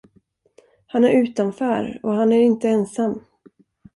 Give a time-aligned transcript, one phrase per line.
[0.87, 3.23] Han är utanför och han är inte ensam.